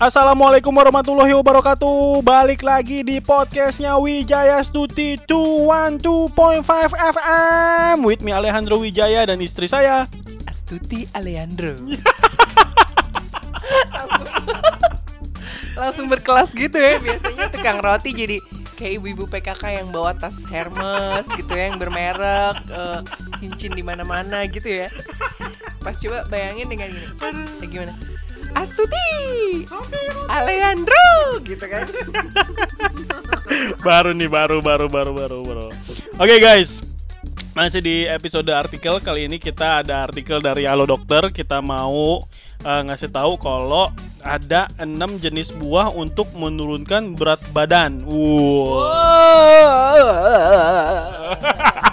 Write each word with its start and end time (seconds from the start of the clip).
Assalamualaikum 0.00 0.72
warahmatullahi 0.72 1.36
wabarakatuh. 1.36 2.24
Balik 2.24 2.64
lagi 2.64 3.04
di 3.04 3.20
podcastnya 3.20 4.00
Wijaya 4.00 4.56
Stuti 4.64 5.20
212.5 5.28 6.32
FM 6.96 8.00
With 8.00 8.24
me 8.24 8.32
Alejandro 8.32 8.80
Wijaya 8.80 9.28
dan 9.28 9.44
istri 9.44 9.68
saya. 9.68 10.08
Astuti 10.48 11.04
Alejandro. 11.12 11.76
Langsung 15.76 16.08
berkelas 16.08 16.48
gitu 16.56 16.80
ya. 16.80 16.96
Biasanya 16.96 17.52
tukang 17.52 17.84
roti 17.84 18.16
jadi 18.16 18.40
kayak 18.80 19.04
ibu-ibu 19.04 19.28
PKK 19.28 19.84
yang 19.84 19.92
bawa 19.92 20.16
tas 20.16 20.48
Hermes 20.48 21.28
gitu 21.36 21.52
ya 21.52 21.68
Yang 21.68 21.76
bermerek 21.76 22.56
uh, 22.72 23.04
Cincin 23.36 23.76
di 23.76 23.84
mana-mana 23.84 24.48
gitu 24.48 24.80
ya. 24.80 24.88
Pas 25.84 25.92
coba 26.00 26.24
bayangin 26.32 26.72
dengan 26.72 26.88
gini. 26.88 27.04
Ya 27.60 27.68
Gimana? 27.68 27.92
Astuti 28.54 29.08
Alejandro 30.30 31.38
gitu 31.42 31.64
kan 31.66 31.86
Baru 33.86 34.14
nih 34.14 34.30
baru 34.30 34.62
baru 34.62 34.86
baru 34.86 35.12
baru 35.14 35.38
baru 35.42 35.66
Oke 36.18 36.38
guys 36.38 36.82
masih 37.50 37.82
di 37.82 38.06
episode 38.06 38.46
artikel 38.54 39.02
kali 39.02 39.26
ini 39.26 39.42
kita 39.42 39.82
ada 39.82 40.06
artikel 40.06 40.38
dari 40.38 40.70
Halo 40.70 40.86
Dokter 40.86 41.34
kita 41.34 41.58
mau 41.58 42.22
uh, 42.62 42.82
ngasih 42.86 43.10
tahu 43.10 43.34
kalau 43.42 43.90
ada 44.22 44.70
enam 44.78 45.18
jenis 45.18 45.50
buah 45.58 45.90
untuk 45.90 46.30
menurunkan 46.36 47.18
berat 47.18 47.42
badan. 47.50 48.06
Wow. 48.06 48.78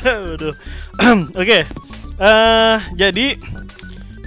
Aduh. 0.04 0.54
Oke. 1.40 1.64
Eh, 2.20 2.76
jadi 2.96 3.26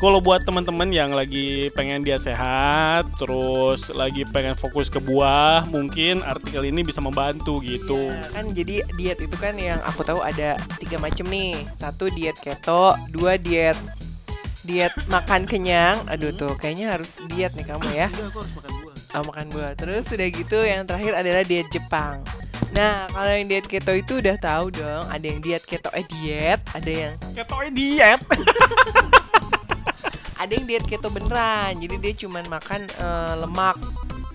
kalau 0.03 0.20
buat 0.20 0.43
teman-teman 0.43 0.91
yang 0.91 1.16
lagi 1.16 1.71
pengen 1.71 2.04
diet 2.04 2.20
sehat, 2.20 3.07
terus 3.15 3.87
lagi 3.96 4.27
pengen 4.27 4.51
fokus 4.51 4.91
ke 4.91 4.99
buah, 4.99 5.63
mungkin 5.71 6.20
artikel 6.27 6.68
ini 6.68 6.84
bisa 6.84 6.99
membantu 6.99 7.63
gitu. 7.63 8.12
Iya, 8.12 8.27
kan 8.35 8.45
jadi 8.51 8.76
diet 8.99 9.23
itu 9.23 9.35
kan 9.40 9.55
yang 9.55 9.79
aku 9.87 10.04
tahu 10.04 10.20
ada 10.20 10.60
tiga 10.76 10.99
macam 10.99 11.23
nih. 11.32 11.55
Satu 11.79 12.12
diet 12.12 12.35
keto, 12.35 12.99
dua 13.15 13.40
diet 13.40 13.79
diet 14.68 14.91
makan 15.07 15.48
kenyang. 15.48 16.04
Aduh 16.12 16.35
tuh, 16.35 16.51
kayaknya 16.60 16.99
harus 16.99 17.15
diet 17.32 17.55
nih 17.55 17.63
kamu 17.63 17.88
ya. 17.95 18.12
Iya, 18.12 18.27
aku 18.27 18.43
harus 18.43 18.54
makan 18.60 18.71
buah. 18.84 18.95
Oh, 19.15 19.23
makan 19.23 19.48
buah. 19.55 19.71
Terus 19.79 20.04
udah 20.12 20.27
gitu 20.35 20.57
yang 20.67 20.84
terakhir 20.84 21.15
adalah 21.15 21.48
diet 21.48 21.71
Jepang. 21.71 22.20
Nah, 22.76 23.07
kalau 23.07 23.32
yang 23.32 23.48
diet 23.48 23.71
keto 23.71 23.95
itu 23.95 24.20
udah 24.20 24.35
tahu 24.35 24.67
dong, 24.76 25.07
ada 25.07 25.23
yang 25.23 25.40
diet 25.40 25.63
keto 25.63 25.88
eh 25.95 26.04
diet, 26.12 26.60
ada 26.76 26.91
yang 26.91 27.13
Keto 27.32 27.55
diet. 27.71 28.20
ada 30.44 30.60
yang 30.60 30.68
diet 30.68 30.84
keto 30.84 31.08
beneran 31.08 31.80
jadi 31.80 31.96
dia 32.04 32.13
cuman 32.27 32.44
makan 32.52 32.84
uh, 32.99 33.40
lemak 33.48 33.80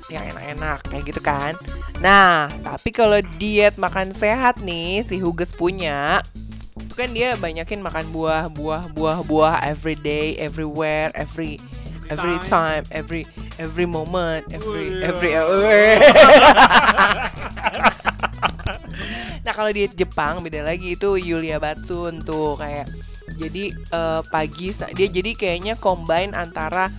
yang 0.09 0.25
enak-enak 0.33 0.81
kayak 0.89 1.05
gitu 1.05 1.21
kan. 1.21 1.53
Nah 2.01 2.49
tapi 2.65 2.97
kalau 2.97 3.21
diet 3.37 3.77
makan 3.77 4.09
sehat 4.17 4.57
nih 4.65 5.05
si 5.05 5.21
Huges 5.21 5.53
punya 5.53 6.25
itu 6.81 6.95
kan 6.97 7.13
dia 7.13 7.37
banyakin 7.37 7.85
makan 7.85 8.09
buah 8.09 8.49
buah 8.49 8.89
buah 8.97 9.21
buah 9.29 9.61
every 9.69 10.01
day 10.01 10.33
everywhere 10.41 11.13
every 11.13 11.61
every 12.09 12.41
time. 12.49 12.81
every 12.89 13.29
every 13.61 13.85
moment 13.85 14.49
every 14.49 15.05
every 15.05 15.37
nah 19.45 19.53
kalau 19.53 19.69
diet 19.77 19.93
Jepang 19.93 20.41
beda 20.41 20.65
lagi. 20.65 20.97
Itu 20.97 21.21
Yulia 21.21 21.61
Batsun 21.61 22.25
tuh 22.25 22.57
kayak 22.57 22.89
jadi 23.39 23.71
eh, 23.73 24.23
pagi 24.29 24.75
dia 24.75 25.09
jadi 25.09 25.31
kayaknya 25.39 25.79
combine 25.79 26.35
antara 26.35 26.91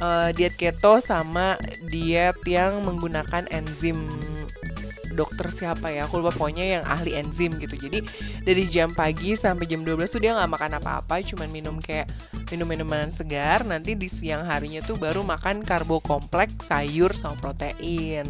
eh, 0.00 0.32
diet 0.32 0.56
keto 0.56 0.98
sama 0.98 1.60
diet 1.86 2.40
yang 2.48 2.80
menggunakan 2.82 3.44
enzim. 3.52 4.08
Dokter 5.12 5.52
siapa 5.52 5.92
ya? 5.92 6.08
Aku 6.08 6.24
lupa 6.24 6.32
pokoknya 6.32 6.80
yang 6.80 6.84
ahli 6.88 7.20
enzim 7.20 7.52
gitu. 7.60 7.76
Jadi 7.76 8.00
dari 8.48 8.64
jam 8.64 8.88
pagi 8.96 9.36
sampai 9.36 9.68
jam 9.68 9.84
12 9.84 10.08
tuh 10.08 10.24
dia 10.24 10.32
nggak 10.32 10.56
makan 10.56 10.80
apa-apa 10.80 11.20
cuman 11.20 11.52
minum 11.52 11.76
kayak 11.84 12.08
minum 12.48 12.64
minuman 12.64 13.12
segar. 13.12 13.60
Nanti 13.68 13.92
di 13.92 14.08
siang 14.08 14.48
harinya 14.48 14.80
tuh 14.80 14.96
baru 14.96 15.20
makan 15.20 15.68
karbo 15.68 16.00
kompleks 16.00 16.64
sayur 16.64 17.12
sama 17.12 17.36
protein 17.44 18.24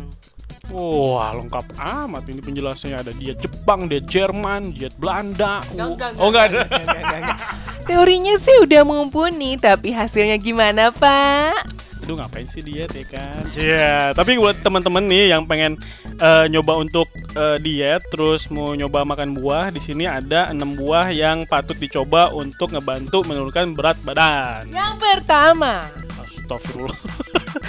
Wah, 0.73 1.37
lengkap 1.37 1.77
amat 1.77 2.25
ini 2.33 2.41
penjelasannya 2.41 2.97
ada 2.97 3.13
diet 3.13 3.37
Jepang, 3.45 3.93
diet 3.93 4.09
Jerman, 4.09 4.73
diet 4.73 4.97
Belanda. 4.97 5.61
Enggak, 5.77 5.89
enggak, 5.93 6.11
oh, 6.17 6.29
enggak 6.33 6.45
ada. 6.49 6.63
enggak, 6.65 6.81
enggak, 6.81 6.97
enggak, 6.97 7.21
enggak. 7.21 7.39
Teorinya 7.85 8.35
sih 8.41 8.57
udah 8.65 8.83
mumpuni, 8.89 9.61
tapi 9.61 9.93
hasilnya 9.93 10.41
gimana, 10.41 10.89
Pak? 10.89 11.69
Aduh 12.03 12.19
ngapain 12.19 12.49
sih 12.51 12.65
diet 12.65 12.91
ya 12.91 13.05
kan? 13.07 13.43
Iya, 13.55 14.17
tapi 14.17 14.35
buat 14.35 14.59
teman-teman 14.65 15.07
nih 15.07 15.37
yang 15.37 15.47
pengen 15.47 15.79
eh, 16.19 16.45
nyoba 16.51 16.83
untuk 16.83 17.07
eh, 17.37 17.61
diet 17.63 18.03
terus 18.11 18.51
mau 18.51 18.75
nyoba 18.75 19.07
makan 19.07 19.39
buah, 19.39 19.71
di 19.71 19.79
sini 19.79 20.09
ada 20.09 20.51
6 20.51 20.83
buah 20.83 21.15
yang 21.15 21.47
patut 21.47 21.79
dicoba 21.79 22.33
untuk 22.35 22.75
ngebantu 22.75 23.23
menurunkan 23.29 23.77
berat 23.77 24.01
badan. 24.03 24.67
Yang 24.73 24.95
pertama, 24.99 25.87
Astagfirullah. 26.19 26.99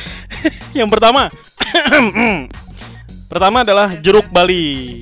yang 0.79 0.89
pertama. 0.89 1.29
pertama 3.33 3.65
adalah 3.65 3.89
jeruk 3.97 4.29
Bali. 4.29 5.01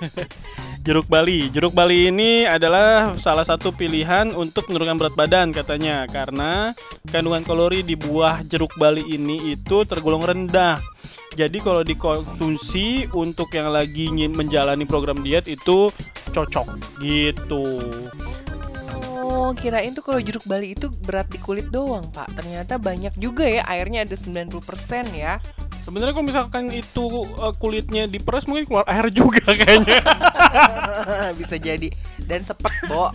jeruk 0.88 1.04
Bali. 1.04 1.52
Jeruk 1.52 1.76
Bali 1.76 2.08
ini 2.08 2.48
adalah 2.48 3.12
salah 3.20 3.44
satu 3.44 3.76
pilihan 3.76 4.32
untuk 4.32 4.72
menurunkan 4.72 4.96
berat 4.96 5.14
badan 5.20 5.52
katanya 5.52 6.08
karena 6.08 6.72
kandungan 7.12 7.44
kalori 7.44 7.84
di 7.84 7.92
buah 7.92 8.40
jeruk 8.48 8.72
Bali 8.80 9.04
ini 9.04 9.52
itu 9.52 9.84
tergolong 9.84 10.24
rendah. 10.24 10.80
Jadi 11.36 11.60
kalau 11.60 11.84
dikonsumsi 11.84 13.12
untuk 13.12 13.52
yang 13.52 13.68
lagi 13.68 14.08
ingin 14.08 14.32
menjalani 14.32 14.88
program 14.88 15.20
diet 15.20 15.44
itu 15.44 15.92
cocok 16.32 16.72
gitu. 17.04 17.80
oh 19.12 19.52
kirain 19.56 19.92
tuh 19.92 20.04
kalau 20.04 20.20
jeruk 20.24 20.44
Bali 20.48 20.72
itu 20.72 20.88
berat 21.04 21.28
di 21.28 21.36
kulit 21.36 21.68
doang, 21.68 22.04
Pak. 22.16 22.32
Ternyata 22.32 22.80
banyak 22.80 23.12
juga 23.20 23.44
ya, 23.44 23.64
airnya 23.68 24.08
ada 24.08 24.16
90% 24.16 24.56
ya. 25.12 25.36
Sebenarnya 25.82 26.14
kalau 26.14 26.26
misalkan 26.26 26.64
itu 26.70 27.26
uh, 27.38 27.50
kulitnya 27.58 28.06
diperes 28.06 28.46
mungkin 28.46 28.70
keluar 28.70 28.86
air 28.86 29.10
juga 29.10 29.42
kayaknya. 29.58 29.98
Bisa 31.40 31.58
jadi. 31.58 31.90
Dan 32.22 32.46
sepet, 32.46 32.72
Bo. 32.86 33.10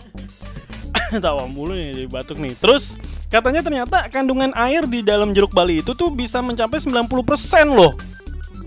Tawa 1.24 1.48
mulu 1.48 1.72
nih 1.72 1.92
jadi 1.96 2.08
batuk 2.12 2.36
nih. 2.36 2.52
Terus 2.60 3.00
katanya 3.32 3.64
ternyata 3.64 4.08
kandungan 4.12 4.52
air 4.52 4.84
di 4.84 5.00
dalam 5.00 5.32
jeruk 5.32 5.56
Bali 5.56 5.80
itu 5.80 5.96
tuh 5.96 6.12
bisa 6.12 6.44
mencapai 6.44 6.80
90% 6.80 7.08
loh. 7.72 7.96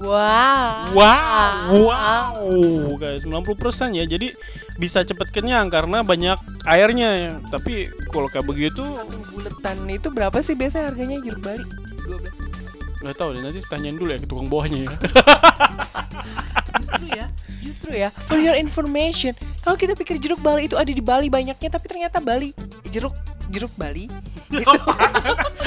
Wow. 0.01 0.97
Wow, 0.97 1.77
wow, 1.85 2.89
guys, 2.97 3.21
90% 3.21 3.93
ya. 3.93 4.09
Jadi 4.09 4.33
bisa 4.81 5.05
cepet 5.05 5.29
kenyang 5.29 5.69
karena 5.69 6.01
banyak 6.01 6.41
airnya. 6.65 7.37
Tapi 7.53 7.85
kalau 8.09 8.25
kayak 8.25 8.49
begitu 8.49 8.81
Satu 8.81 9.17
buletan 9.29 9.77
itu 9.85 10.09
berapa 10.09 10.41
sih 10.41 10.57
biasanya 10.57 10.89
harganya 10.89 11.21
jeruk 11.21 11.45
Bali? 11.45 11.65
12 12.09 12.40
nggak 13.01 13.17
tahu 13.17 13.29
deh 13.33 13.41
nanti 13.41 13.59
tanyain 13.65 13.97
dulu 13.97 14.09
ya 14.13 14.19
ke 14.21 14.27
tukang 14.29 14.47
bawahnya 14.47 14.79
ya. 14.85 14.93
justru 16.81 17.05
ya 17.09 17.25
justru 17.61 17.91
ya 17.97 18.09
for 18.29 18.37
your 18.37 18.55
information 18.55 19.33
kalau 19.65 19.77
kita 19.77 19.97
pikir 19.97 20.21
jeruk 20.21 20.39
Bali 20.41 20.69
itu 20.69 20.77
ada 20.77 20.89
di 20.89 21.01
Bali 21.01 21.27
banyaknya 21.27 21.69
tapi 21.69 21.85
ternyata 21.89 22.21
Bali 22.21 22.53
jeruk 22.93 23.13
jeruk 23.51 23.73
Bali 23.75 24.07
itu 24.51 24.77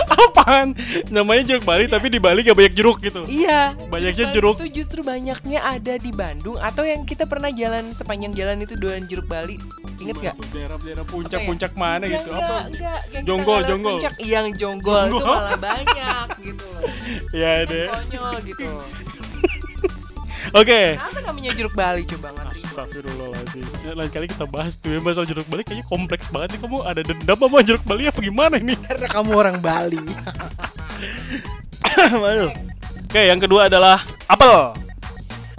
Apaan? 0.07 0.77
Namanya 1.09 1.43
jeruk 1.47 1.65
Bali 1.65 1.87
tapi 1.87 2.09
di 2.09 2.19
Bali 2.19 2.41
gak 2.41 2.55
banyak 2.55 2.75
jeruk 2.75 3.01
gitu. 3.01 3.25
iya 3.27 3.73
Banyaknya 3.89 4.31
jeruk. 4.31 4.57
itu 4.59 4.83
justru 4.83 5.01
banyaknya 5.01 5.61
ada 5.61 5.95
di 5.95 6.11
Bandung 6.11 6.57
atau 6.57 6.83
yang 6.83 7.03
kita 7.03 7.25
pernah 7.25 7.49
jalan 7.49 7.95
sepanjang 7.95 8.33
jalan 8.35 8.57
itu 8.59 8.75
doan 8.75 9.05
jeruk 9.05 9.25
Bali 9.25 9.57
inget 9.97 10.17
gak 10.23 10.37
Daerah-daerah 10.51 11.01
ya? 11.01 11.09
puncak-puncak 11.09 11.73
mana 11.75 12.05
Enggak, 12.05 12.13
gitu? 12.19 12.31
enggak, 12.31 12.45
Apa? 12.45 12.59
enggak. 12.67 13.01
Yang 13.07 13.23
Jonggol, 13.25 13.61
jonggol. 13.65 13.97
puncak. 13.97 14.13
Iya, 14.17 14.33
yang 14.37 14.49
jonggol, 14.55 15.03
itu 15.03 15.13
Jonggol. 15.15 15.35
malah 15.35 15.59
banyak 15.59 16.27
gitu 16.43 16.69
Ya 17.41 17.51
Yang 17.55 17.69
deh. 17.71 17.87
konyol 17.89 18.35
gitu 18.45 18.67
Oke. 20.53 21.01
kenapa 21.01 21.21
namanya 21.25 21.51
jeruk 21.57 21.73
Bali? 21.73 22.03
Coba 22.05 22.29
ngerti 22.37 22.61
Astagfirullahaladzim. 22.69 23.65
Ya, 23.87 23.93
Lain 23.97 24.11
kali 24.11 24.27
kita 24.29 24.45
bahas 24.51 24.77
tuh 24.77 24.93
ya 24.93 25.01
masalah 25.01 25.25
jeruk 25.31 25.47
Bali. 25.49 25.63
Kayaknya 25.65 25.87
kompleks 25.89 26.27
banget 26.29 26.59
nih 26.59 26.61
Kamu 26.67 26.79
ada 26.85 27.01
dendam 27.01 27.39
sama 27.39 27.59
jeruk 27.65 27.85
Bali 27.87 28.03
apa 28.11 28.21
gimana 28.21 28.55
ini? 28.61 28.75
karena 28.91 29.07
kamu 29.09 29.31
orang 29.33 29.57
Bali. 29.63 30.03
Oke 33.09 33.21
yang 33.31 33.41
kedua 33.41 33.71
adalah 33.71 34.03
apel. 34.27 34.75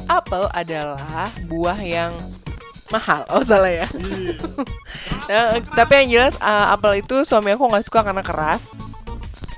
Apel 0.05 0.43
adalah 0.53 1.31
buah 1.47 1.79
yang 1.81 2.13
mahal. 2.93 3.25
Oh 3.31 3.41
salah 3.41 3.71
ya. 3.71 3.87
Eh, 5.25 5.57
tapi 5.73 6.05
yang 6.05 6.09
jelas 6.13 6.37
eh, 6.37 6.65
apel 6.69 7.01
itu 7.01 7.25
suami 7.25 7.49
aku 7.49 7.65
nggak 7.65 7.89
suka 7.89 8.05
karena 8.05 8.21
keras. 8.21 8.77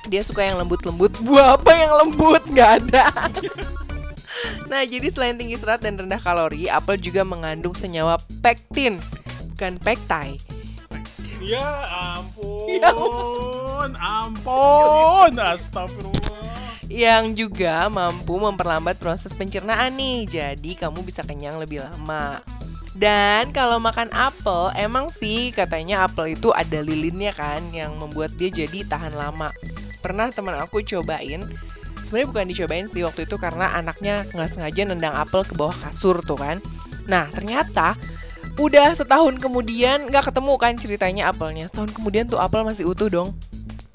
Dia 0.07 0.23
suka 0.23 0.39
yang 0.39 0.63
lembut-lembut. 0.63 1.11
Buah 1.19 1.59
apa 1.59 1.75
yang 1.75 1.91
lembut? 2.07 2.39
Nggak 2.47 2.87
ada 2.87 3.11
nah 4.67 4.83
jadi 4.83 5.07
selain 5.09 5.39
tinggi 5.39 5.55
serat 5.55 5.79
dan 5.81 5.95
rendah 5.95 6.19
kalori 6.19 6.67
apel 6.67 6.99
juga 6.99 7.23
mengandung 7.23 7.73
senyawa 7.73 8.19
pektin 8.43 8.99
bukan 9.55 9.79
pektai 9.79 10.35
Ya 11.37 11.85
ampun. 12.17 12.65
Ya 12.81 12.91
ampun. 14.01 15.31
Astagfirullah. 15.37 16.65
Yang 16.89 17.45
juga 17.45 17.85
mampu 17.93 18.41
memperlambat 18.41 18.97
proses 18.97 19.31
pencernaan 19.37 19.93
nih. 19.93 20.25
Jadi 20.25 20.73
kamu 20.73 21.05
bisa 21.05 21.21
kenyang 21.21 21.61
lebih 21.61 21.85
lama. 21.85 22.41
Dan 22.97 23.53
kalau 23.53 23.77
makan 23.77 24.09
apel, 24.09 24.73
emang 24.73 25.13
sih 25.13 25.53
katanya 25.53 26.09
apel 26.09 26.33
itu 26.33 26.49
ada 26.49 26.81
lilinnya 26.81 27.29
kan 27.37 27.61
yang 27.69 27.93
membuat 28.01 28.33
dia 28.33 28.49
jadi 28.49 28.81
tahan 28.89 29.13
lama. 29.13 29.53
Pernah 30.01 30.33
teman 30.33 30.57
aku 30.57 30.81
cobain, 30.81 31.45
sebenarnya 32.07 32.29
bukan 32.31 32.47
dicobain 32.47 32.87
sih 32.87 33.03
waktu 33.03 33.27
itu 33.27 33.35
karena 33.35 33.75
anaknya 33.75 34.23
nggak 34.31 34.49
sengaja 34.55 34.81
nendang 34.87 35.13
apel 35.13 35.43
ke 35.43 35.53
bawah 35.59 35.75
kasur 35.83 36.23
tuh 36.23 36.39
kan. 36.39 36.63
Nah 37.11 37.27
ternyata 37.35 37.99
udah 38.57 38.95
setahun 38.95 39.37
kemudian 39.37 40.09
nggak 40.09 40.31
ketemu 40.31 40.53
kan 40.55 40.73
ceritanya 40.79 41.23
apelnya. 41.29 41.67
Setahun 41.67 41.91
kemudian 41.91 42.25
tuh 42.31 42.39
apel 42.39 42.63
masih 42.63 42.87
utuh 42.87 43.11
dong. 43.11 43.35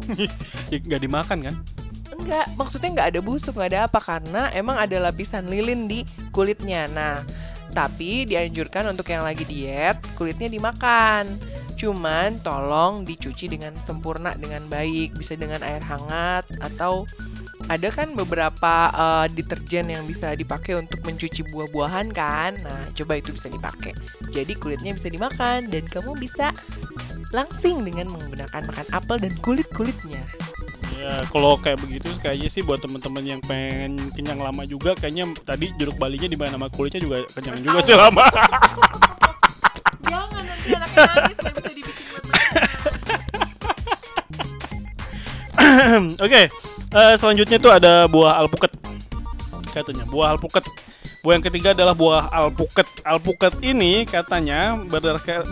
Ya, 0.73 0.81
nggak 0.81 1.05
dimakan 1.05 1.39
kan? 1.45 1.55
Enggak, 2.17 2.49
maksudnya 2.57 2.91
nggak 2.97 3.09
ada 3.13 3.21
busuk, 3.21 3.53
nggak 3.61 3.71
ada 3.77 3.81
apa 3.85 4.01
karena 4.01 4.49
emang 4.57 4.81
ada 4.81 4.97
lapisan 4.97 5.53
lilin 5.53 5.85
di 5.85 6.01
kulitnya. 6.33 6.89
Nah, 6.89 7.21
tapi 7.77 8.25
dianjurkan 8.25 8.89
untuk 8.89 9.09
yang 9.13 9.21
lagi 9.21 9.45
diet, 9.45 10.01
kulitnya 10.17 10.49
dimakan. 10.49 11.29
Cuman 11.77 12.39
tolong 12.41 13.03
dicuci 13.03 13.51
dengan 13.53 13.77
sempurna 13.81 14.33
dengan 14.39 14.63
baik, 14.71 15.13
bisa 15.19 15.35
dengan 15.35 15.61
air 15.67 15.83
hangat 15.83 16.47
atau 16.63 17.09
ada 17.69 17.89
kan 17.93 18.15
beberapa 18.17 18.91
uh, 18.95 19.27
deterjen 19.31 19.91
yang 19.91 20.03
bisa 20.09 20.35
dipakai 20.35 20.79
untuk 20.79 21.03
mencuci 21.07 21.47
buah-buahan 21.51 22.11
kan. 22.11 22.59
Nah, 22.63 22.89
coba 22.97 23.19
itu 23.19 23.35
bisa 23.35 23.47
dipakai. 23.53 23.93
Jadi 24.35 24.57
kulitnya 24.59 24.97
bisa 24.97 25.13
dimakan 25.13 25.69
dan 25.71 25.85
kamu 25.87 26.17
bisa 26.19 26.51
langsing 27.33 27.83
dengan 27.83 28.13
menggunakan 28.13 28.63
makan 28.69 28.87
apel 28.93 29.17
dan 29.19 29.33
kulit-kulitnya. 29.41 30.23
Ya, 31.03 31.19
kalau 31.35 31.59
kayak 31.59 31.83
begitu 31.83 32.15
kayaknya 32.23 32.47
sih 32.47 32.63
buat 32.63 32.79
teman-teman 32.79 33.25
yang 33.27 33.41
pengen 33.43 33.99
kenyang 34.15 34.39
lama 34.39 34.63
juga 34.63 34.95
kayaknya 34.95 35.27
tadi 35.43 35.75
jeruk 35.75 35.99
balinya 35.99 36.31
di 36.31 36.39
mana 36.39 36.55
sama 36.55 36.71
kulitnya 36.71 37.03
juga 37.03 37.27
kenyang 37.35 37.59
juga 37.59 37.79
sih 37.83 37.97
lama. 37.99 38.23
Jangan 40.07 40.47
nanti 40.47 40.69
anaknya 40.77 41.03
nangis 41.19 41.37
bisa 41.43 41.71
dibikin 41.75 42.07
Oke, 46.23 46.49
uh, 46.93 47.15
selanjutnya 47.17 47.59
tuh 47.59 47.73
ada 47.73 48.07
buah 48.07 48.39
alpukat. 48.45 48.73
Katanya 49.73 50.05
buah 50.09 50.37
alpukat. 50.37 50.65
Buah 51.23 51.39
yang 51.39 51.47
ketiga 51.47 51.71
adalah 51.71 51.95
buah 51.95 52.35
alpukat. 52.35 52.83
Alpukat 53.07 53.55
ini 53.63 54.03
katanya 54.03 54.75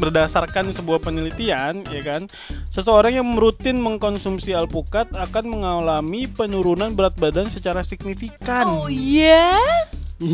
berdasarkan 0.03 0.75
sebuah 0.75 0.99
penelitian, 0.99 1.87
ya 1.87 2.03
kan, 2.03 2.27
seseorang 2.75 3.15
yang 3.15 3.39
rutin 3.39 3.79
mengkonsumsi 3.79 4.51
alpukat 4.51 5.07
akan 5.15 5.45
mengalami 5.47 6.27
penurunan 6.27 6.91
berat 6.99 7.15
badan 7.23 7.47
secara 7.47 7.87
signifikan. 7.87 8.67
Oh 8.67 8.91
iya? 8.91 9.63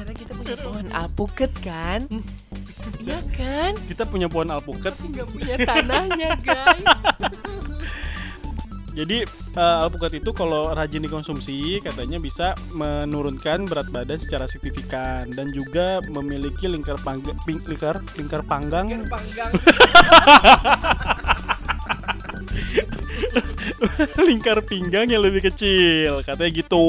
Karena 0.00 0.12
kita 0.16 0.32
punya 0.32 0.56
pohon 0.56 0.86
alpukat 0.88 1.52
kan? 1.60 2.00
Iya 3.04 3.20
kan? 3.36 3.76
Kita 3.84 4.08
punya 4.08 4.32
pohon 4.32 4.48
alpukat. 4.48 4.96
Tapi 4.96 5.08
nggak 5.12 5.28
punya 5.28 5.54
tanahnya 5.60 6.30
guys. 6.40 6.88
Jadi 9.00 9.24
uh, 9.56 9.88
alpukat 9.88 10.20
itu 10.20 10.28
kalau 10.36 10.76
rajin 10.76 11.00
dikonsumsi 11.00 11.80
katanya 11.80 12.20
bisa 12.20 12.52
menurunkan 12.76 13.64
berat 13.64 13.88
badan 13.88 14.20
secara 14.20 14.44
signifikan 14.44 15.24
dan 15.32 15.48
juga 15.56 16.04
memiliki 16.12 16.68
lingkar 16.68 17.00
panggang 17.00 17.32
lingkar 17.48 18.04
lingkar 18.20 18.44
panggang. 18.44 18.92
Lingkar 18.92 19.08
panggang. 19.08 19.50
lingkar 24.28 24.60
pinggang 24.68 25.08
yang 25.08 25.24
lebih 25.24 25.48
kecil 25.48 26.20
katanya 26.20 26.50
gitu. 26.52 26.84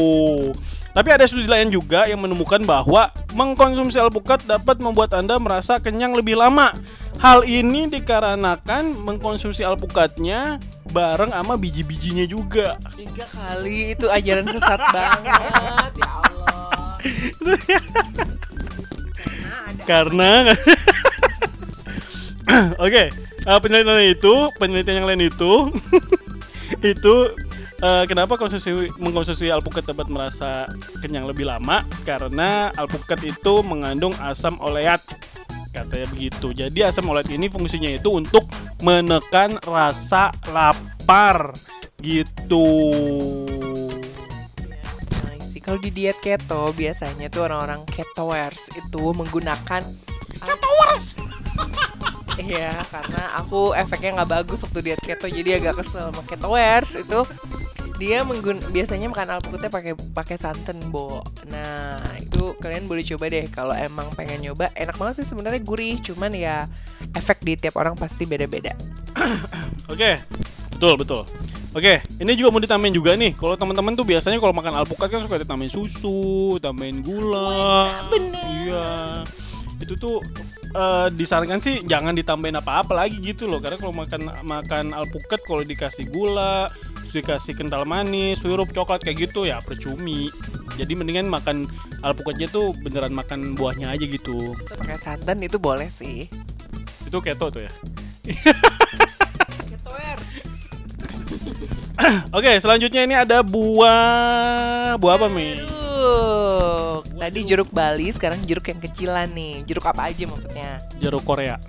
Tapi 0.92 1.10
ada 1.16 1.24
studi 1.24 1.48
lain 1.48 1.72
juga 1.72 2.04
yang 2.12 2.20
menemukan 2.20 2.60
bahwa 2.68 3.08
mengkonsumsi 3.32 3.96
alpukat 3.96 4.44
dapat 4.44 4.84
membuat 4.84 5.16
Anda 5.16 5.40
merasa 5.40 5.80
kenyang 5.80 6.12
lebih 6.12 6.36
lama. 6.36 6.76
Hal 7.24 7.48
ini 7.48 7.88
dikarenakan 7.88 9.00
mengkonsumsi 9.00 9.64
alpukatnya 9.64 10.60
bareng 10.92 11.32
sama 11.32 11.56
biji-bijinya 11.56 12.28
juga. 12.28 12.76
Tiga 12.94 13.26
kali 13.32 13.96
itu 13.96 14.06
ajaran 14.12 14.46
sesat 14.52 14.82
banget, 14.96 15.92
ya 15.98 16.10
Allah. 16.20 16.96
Karena 19.88 20.32
Oke, 22.84 22.92
okay, 22.92 23.08
uh, 23.48 23.60
penelitian 23.64 24.12
itu, 24.12 24.34
penelitian 24.60 25.02
yang 25.02 25.08
lain 25.08 25.32
itu 25.32 25.72
itu 26.94 27.16
uh, 27.80 28.04
kenapa 28.04 28.36
konsumsi 28.36 28.92
mengkonsumsi 29.00 29.48
alpukat 29.48 29.88
dapat 29.88 30.12
merasa 30.12 30.68
kenyang 31.00 31.30
lebih 31.30 31.48
lama? 31.48 31.88
Karena 32.04 32.76
alpukat 32.76 33.24
itu 33.24 33.64
mengandung 33.64 34.12
asam 34.20 34.60
oleat 34.60 35.00
katanya 35.72 36.08
begitu. 36.12 36.52
Jadi 36.52 36.80
asam 36.84 37.10
oleat 37.10 37.32
ini 37.32 37.48
fungsinya 37.48 37.90
itu 37.90 38.12
untuk 38.12 38.48
menekan 38.84 39.58
rasa 39.64 40.36
lapar 40.52 41.56
gitu. 42.04 42.68
Kalau 45.62 45.88
di 45.88 45.94
diet 45.94 46.20
keto 46.20 46.76
biasanya 46.76 47.32
tuh 47.32 47.48
orang-orang 47.48 47.88
ketoers 47.88 48.60
itu 48.76 49.04
menggunakan 49.16 49.82
ketoers. 50.36 51.06
Iya, 52.42 52.74
karena 52.90 53.38
aku 53.38 53.76
efeknya 53.76 54.24
nggak 54.24 54.32
bagus 54.32 54.64
waktu 54.64 54.80
diet 54.82 55.02
keto, 55.04 55.28
jadi 55.30 55.62
agak 55.62 55.84
kesel 55.84 56.10
sama 56.10 56.24
ketoers 56.26 56.90
itu 56.96 57.20
dia 58.02 58.26
menggun 58.26 58.58
biasanya 58.74 59.14
makan 59.14 59.38
alpukatnya 59.38 59.70
pakai 59.70 59.94
pakai 59.94 60.38
santan 60.42 60.82
bo 60.90 61.22
nah 61.54 62.02
itu 62.18 62.58
kalian 62.58 62.90
boleh 62.90 63.06
coba 63.06 63.30
deh 63.30 63.46
kalau 63.54 63.78
emang 63.78 64.10
pengen 64.18 64.42
nyoba 64.42 64.74
enak 64.74 64.98
banget 64.98 65.22
sih 65.22 65.30
sebenarnya 65.30 65.62
gurih 65.62 66.02
cuman 66.02 66.34
ya 66.34 66.66
efek 67.14 67.46
di 67.46 67.54
tiap 67.54 67.78
orang 67.78 67.94
pasti 67.94 68.26
beda-beda 68.26 68.74
oke 69.94 70.18
betul 70.74 70.98
betul 70.98 71.24
Oke, 71.72 72.04
ini 72.20 72.36
juga 72.36 72.52
mau 72.52 72.60
ditambahin 72.60 72.92
juga 72.92 73.16
nih. 73.16 73.32
Kalau 73.32 73.56
teman-teman 73.56 73.96
tuh 73.96 74.04
biasanya 74.04 74.44
kalau 74.44 74.52
makan 74.52 74.76
alpukat 74.76 75.08
kan 75.08 75.24
suka 75.24 75.40
ditambahin 75.40 75.72
susu, 75.72 76.60
tambahin 76.60 77.00
gula. 77.00 78.12
Bener. 78.12 78.44
Iya. 78.60 79.24
Itu 79.80 79.96
tuh 79.96 80.20
uh, 80.76 81.08
disarankan 81.16 81.64
sih 81.64 81.80
jangan 81.88 82.12
ditambahin 82.12 82.60
apa-apa 82.60 82.92
lagi 83.08 83.24
gitu 83.24 83.48
loh. 83.48 83.64
Karena 83.64 83.80
kalau 83.80 83.96
makan 83.96 84.22
makan 84.44 84.86
alpukat 84.92 85.40
kalau 85.48 85.64
dikasih 85.64 86.12
gula, 86.12 86.68
dikasih 87.12 87.54
kental 87.56 87.84
manis, 87.84 88.40
sirup 88.42 88.72
coklat 88.72 89.04
kayak 89.04 89.30
gitu 89.30 89.48
ya 89.48 89.60
percumi. 89.62 90.32
Jadi 90.80 90.96
mendingan 90.96 91.28
makan 91.28 91.68
alpukatnya 92.02 92.48
tuh 92.48 92.72
beneran 92.80 93.12
makan 93.12 93.54
buahnya 93.54 93.92
aja 93.92 94.06
gitu. 94.08 94.56
Pakai 94.72 94.98
santan 95.04 95.44
itu 95.44 95.60
boleh 95.60 95.92
sih. 95.92 96.32
Itu 97.06 97.20
keto 97.20 97.52
tuh 97.52 97.68
ya. 97.68 97.72
Ketoer. 99.70 100.20
Oke, 102.38 102.58
selanjutnya 102.64 103.02
ini 103.04 103.16
ada 103.20 103.44
buah 103.44 104.96
buah 104.96 105.14
apa 105.20 105.28
Mi? 105.28 105.60
Jeruk. 105.60 107.04
Tadi 107.22 107.40
jeruk 107.46 107.70
Bali, 107.70 108.10
sekarang 108.10 108.42
jeruk 108.48 108.66
yang 108.66 108.80
kecilan 108.82 109.30
nih. 109.38 109.62
Jeruk 109.70 109.86
apa 109.86 110.10
aja 110.10 110.24
maksudnya? 110.26 110.82
Jeruk 110.98 111.22
Korea. 111.22 111.62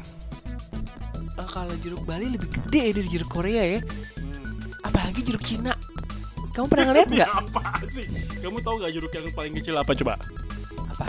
Uh, 1.36 1.48
kalau 1.48 1.74
jeruk 1.84 2.04
Bali 2.08 2.32
lebih 2.32 2.48
gede 2.48 2.96
dari 2.96 3.08
jeruk 3.08 3.28
Korea 3.28 3.64
ya 3.76 3.80
apalagi 4.82 5.20
jeruk 5.22 5.42
Cina. 5.42 5.72
Kamu 6.52 6.66
pernah 6.68 6.92
ngeliat 6.92 7.08
nggak? 7.16 7.30
apa 7.30 7.60
sih? 7.88 8.06
Kamu 8.38 8.60
tahu 8.60 8.74
nggak 8.82 8.92
jeruk 8.92 9.12
yang 9.14 9.24
paling 9.32 9.52
kecil 9.56 9.74
apa 9.78 9.92
coba? 9.96 10.14
Apa? 10.92 11.06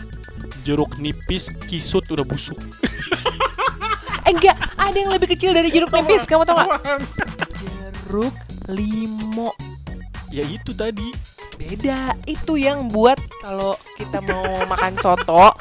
Jeruk 0.64 0.96
nipis 0.98 1.52
kisut 1.68 2.08
udah 2.08 2.24
busuk. 2.24 2.56
Eh, 4.24 4.32
enggak 4.32 4.56
ada 4.80 4.96
yang 4.96 5.12
lebih 5.12 5.36
kecil 5.36 5.52
dari 5.52 5.68
jeruk 5.68 5.92
nipis 5.92 6.24
kamu 6.24 6.48
tahu 6.48 6.56
nggak? 6.64 7.02
jeruk 7.60 8.36
limo. 8.72 9.52
Ya 10.32 10.48
itu 10.48 10.72
tadi. 10.72 11.12
Beda. 11.54 12.16
Itu 12.24 12.56
yang 12.56 12.88
buat 12.90 13.20
kalau 13.44 13.76
kita 14.00 14.24
mau 14.24 14.42
makan 14.66 14.96
soto 14.98 15.54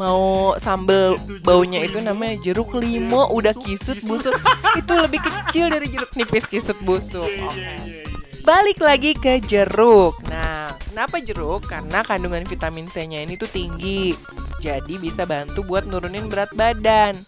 mau 0.00 0.56
sambel 0.56 1.20
baunya 1.44 1.84
itu 1.84 2.00
namanya 2.00 2.40
jeruk 2.40 2.72
limo 2.72 3.28
udah 3.28 3.52
kisut 3.52 4.00
busuk. 4.08 4.32
Itu 4.80 4.96
lebih 4.96 5.20
kecil 5.20 5.68
dari 5.68 5.92
jeruk 5.92 6.16
nipis 6.16 6.48
kisut 6.48 6.80
busuk. 6.80 7.28
Iya, 7.28 7.44
oke. 7.44 7.52
okay. 7.52 8.04
balik 8.40 8.80
lagi 8.80 9.12
ke 9.12 9.44
jeruk. 9.44 10.16
Nah 10.32 10.72
kenapa 10.88 11.20
jeruk? 11.20 11.68
Karena 11.68 12.00
kandungan 12.00 12.48
vitamin 12.48 12.88
C 12.88 13.04
nya 13.04 13.20
ini 13.20 13.36
tuh 13.36 13.52
tinggi. 13.52 14.16
Jadi 14.64 14.96
bisa 14.96 15.28
bantu 15.28 15.60
buat 15.68 15.84
nurunin 15.84 16.32
berat 16.32 16.48
badan. 16.56 17.20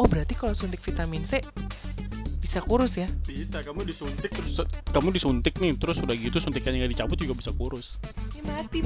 Oh 0.00 0.08
berarti 0.08 0.32
kalau 0.32 0.56
suntik 0.56 0.80
vitamin 0.80 1.28
C 1.28 1.44
bisa 2.50 2.66
kurus 2.66 2.98
ya? 2.98 3.06
Bisa, 3.30 3.62
kamu 3.62 3.86
disuntik 3.86 4.34
terus. 4.34 4.66
Kamu 4.90 5.14
disuntik 5.14 5.54
nih, 5.62 5.70
terus 5.78 6.02
udah 6.02 6.18
gitu 6.18 6.42
suntikannya 6.42 6.82
nggak 6.82 6.98
dicabut 6.98 7.14
juga 7.14 7.38
bisa 7.38 7.54
kurus. 7.54 8.02
Ya 8.34 8.42
mati. 8.42 8.82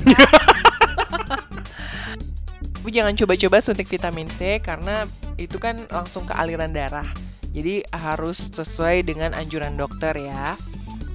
Bu 2.85 2.93
jangan 2.93 3.17
coba-coba 3.17 3.65
suntik 3.65 3.89
vitamin 3.89 4.29
C 4.29 4.61
karena 4.61 5.09
itu 5.41 5.57
kan 5.57 5.81
langsung 5.89 6.29
ke 6.29 6.37
aliran 6.37 6.69
darah. 6.77 7.09
Jadi 7.57 7.81
harus 7.97 8.45
sesuai 8.53 9.09
dengan 9.09 9.33
anjuran 9.33 9.73
dokter 9.81 10.13
ya. 10.21 10.53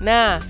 Nah, 0.01 0.41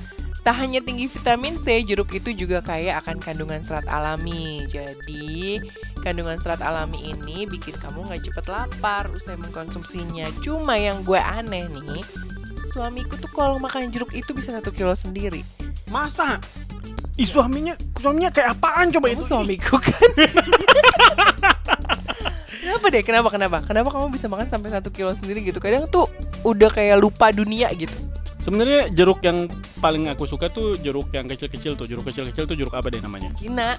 tak 0.47 0.55
hanya 0.63 0.79
tinggi 0.79 1.11
vitamin 1.11 1.59
C, 1.59 1.83
jeruk 1.83 2.15
itu 2.15 2.31
juga 2.31 2.63
kaya 2.63 2.95
akan 3.03 3.19
kandungan 3.19 3.59
serat 3.67 3.83
alami. 3.91 4.63
Jadi, 4.71 5.59
kandungan 5.99 6.39
serat 6.39 6.63
alami 6.63 7.11
ini 7.11 7.43
bikin 7.49 7.75
kamu 7.75 8.07
nggak 8.07 8.31
cepet 8.31 8.45
lapar 8.47 9.11
usai 9.11 9.35
mengkonsumsinya. 9.35 10.29
Cuma 10.39 10.79
yang 10.79 11.03
gue 11.03 11.19
aneh 11.19 11.67
nih, 11.67 11.99
suamiku 12.71 13.19
tuh 13.19 13.27
kalau 13.35 13.59
makan 13.59 13.91
jeruk 13.91 14.15
itu 14.15 14.31
bisa 14.31 14.55
satu 14.55 14.71
kilo 14.71 14.95
sendiri. 14.95 15.43
Masa? 15.91 16.39
Ih 17.19 17.27
suaminya 17.27 17.75
suaminya 17.99 18.31
kayak 18.31 18.55
apaan 18.55 18.95
coba 18.95 19.11
Kamu 19.11 19.19
itu? 19.19 19.23
suamiku 19.27 19.75
kan? 19.75 20.11
deh? 22.89 23.01
Kenapa? 23.01 23.29
Kenapa? 23.29 23.58
Kenapa 23.62 23.89
kamu 23.89 24.10
bisa 24.10 24.25
makan 24.25 24.46
sampai 24.46 24.69
satu 24.69 24.89
kilo 24.89 25.13
sendiri 25.13 25.41
gitu? 25.41 25.58
Kadang 25.58 25.86
tuh 25.86 26.05
udah 26.41 26.69
kayak 26.69 26.98
lupa 26.98 27.29
dunia 27.29 27.69
gitu. 27.74 27.93
Sebenarnya 28.39 28.88
jeruk 28.89 29.19
yang 29.19 29.51
paling 29.77 30.08
aku 30.08 30.24
suka 30.24 30.48
tuh 30.48 30.79
jeruk 30.79 31.12
yang 31.12 31.27
kecil-kecil 31.27 31.75
tuh. 31.75 31.86
Jeruk 31.86 32.08
kecil-kecil 32.08 32.48
tuh 32.48 32.55
jeruk 32.55 32.72
apa 32.72 32.88
deh 32.88 32.98
namanya? 32.98 33.29
Cina 33.36 33.75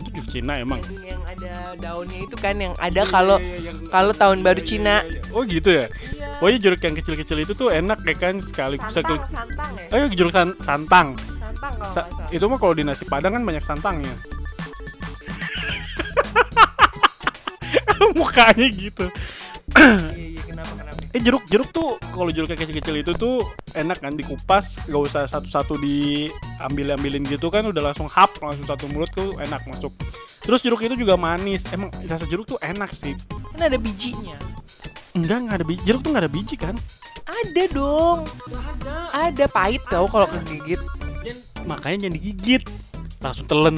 Itu 0.00 0.08
jeruk 0.10 0.28
Cina 0.32 0.52
emang. 0.56 0.80
yang, 0.80 1.14
yang 1.14 1.22
ada 1.28 1.52
daunnya 1.76 2.18
itu 2.24 2.36
kan 2.36 2.56
yang 2.56 2.72
ada 2.80 3.04
kalau 3.04 3.36
kalau 3.88 4.12
tahun 4.12 4.40
baru 4.40 4.64
Cina. 4.64 5.04
Oh 5.30 5.44
gitu 5.44 5.76
ya. 5.76 5.86
Iya. 6.08 6.28
Oh 6.40 6.48
iya 6.48 6.58
jeruk 6.58 6.80
yang 6.80 6.96
kecil-kecil 6.96 7.36
itu 7.38 7.52
tuh 7.52 7.68
enak 7.68 8.00
ya 8.02 8.16
kan 8.16 8.40
sekali 8.40 8.80
sekali. 8.80 9.20
Santang, 9.20 9.28
santang 9.28 9.72
ya? 9.76 9.86
Oh 9.92 9.96
iya 9.98 10.06
jeruk 10.08 10.32
san- 10.32 10.56
santang. 10.58 11.08
Santang 11.36 11.72
kalau 11.76 11.92
Sa- 11.92 12.08
itu 12.30 12.44
mah 12.48 12.58
kalau 12.58 12.74
di 12.74 12.82
nasi 12.82 13.04
padang 13.04 13.36
kan 13.36 13.44
banyak 13.44 13.62
santangnya. 13.62 14.14
Mukanya 18.18 18.66
gitu. 18.70 19.06
Iya, 19.76 20.12
iya, 20.16 20.42
kenapa, 20.42 20.72
kenapa? 20.74 21.00
Eh 21.12 21.20
jeruk 21.20 21.44
jeruk 21.48 21.68
tuh 21.72 21.96
kalau 22.12 22.28
jeruk 22.32 22.48
yang 22.52 22.60
kecil-kecil 22.60 22.96
itu 23.00 23.12
tuh 23.16 23.44
enak 23.72 24.00
kan 24.00 24.16
dikupas, 24.16 24.80
gak 24.88 25.02
usah 25.08 25.24
satu-satu 25.28 25.80
diambil-ambilin 25.80 27.24
gitu 27.28 27.48
kan 27.48 27.64
udah 27.64 27.92
langsung 27.92 28.08
hap 28.12 28.32
langsung 28.40 28.64
satu 28.68 28.88
mulut 28.92 29.08
tuh 29.12 29.36
enak 29.40 29.64
masuk. 29.68 29.92
Terus 30.44 30.64
jeruk 30.64 30.80
itu 30.80 30.96
juga 30.96 31.20
manis. 31.20 31.68
Emang 31.68 31.92
rasa 32.08 32.24
jeruk 32.24 32.48
tuh 32.48 32.60
enak 32.64 32.92
sih. 32.96 33.12
Kan 33.28 33.60
ada 33.68 33.76
bijinya. 33.76 34.36
Enggak 35.12 35.38
nggak 35.44 35.56
ada 35.60 35.66
biji. 35.66 35.82
Jeruk 35.84 36.00
tuh 36.04 36.10
nggak 36.14 36.24
ada 36.24 36.32
biji 36.32 36.56
kan? 36.56 36.74
Ada 37.28 37.62
dong. 37.72 38.24
Ada 39.12 39.44
pahit 39.52 39.84
tau 39.92 40.08
kalau 40.08 40.24
kegigit. 40.30 40.80
Makanya 41.68 42.08
jangan 42.08 42.16
digigit. 42.16 42.62
Langsung 43.20 43.46
telen. 43.50 43.76